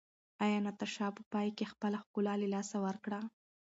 ایا 0.45 0.59
ناتاشا 0.65 1.07
په 1.17 1.21
پای 1.31 1.47
کې 1.57 1.69
خپله 1.73 1.97
ښکلا 2.03 2.33
له 2.41 2.47
لاسه 2.53 2.77
ورکړه؟ 2.85 3.19